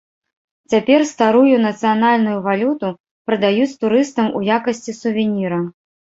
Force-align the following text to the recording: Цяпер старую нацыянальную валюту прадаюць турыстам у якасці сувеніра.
Цяпер 0.73 1.01
старую 1.09 1.57
нацыянальную 1.65 2.37
валюту 2.47 2.89
прадаюць 3.27 3.67
турыстам 3.83 4.31
у 4.39 4.41
якасці 4.57 4.95
сувеніра. 5.01 5.61